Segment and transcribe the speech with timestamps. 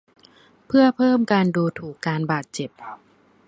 [0.67, 2.71] เพื่อเพิ่มการดูถูกการบาดเจ็บ